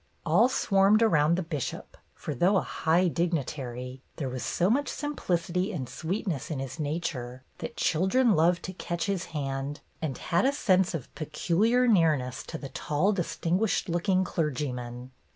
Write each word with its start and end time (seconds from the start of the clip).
All 0.25 0.49
swarmed 0.49 1.03
around 1.03 1.35
the 1.35 1.43
Bishop, 1.43 1.95
for 2.15 2.33
though 2.33 2.57
a 2.57 2.61
high 2.61 3.07
dignitary, 3.07 4.01
there 4.15 4.29
was 4.29 4.41
so 4.43 4.67
much 4.67 4.89
simplicity 4.89 5.71
and 5.71 5.87
sweetness 5.87 6.49
in 6.49 6.57
his 6.57 6.79
nature 6.79 7.43
that 7.59 7.77
children 7.77 8.31
loved 8.35 8.63
to 8.63 8.73
catch 8.73 9.05
his 9.05 9.25
hand 9.25 9.81
and 10.01 10.17
had 10.17 10.43
a 10.47 10.53
sense 10.53 10.95
of 10.95 11.13
pecu 11.13 11.67
liar 11.67 11.87
nearness 11.87 12.41
to 12.47 12.57
the 12.57 12.69
tall, 12.69 13.11
distinguished 13.13 13.89
looking 13.89 14.23
clergyman. 14.23 15.11